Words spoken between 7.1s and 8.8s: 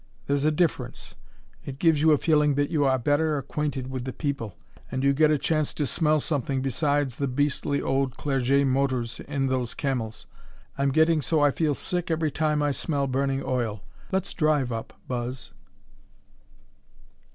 the beastly old Clerget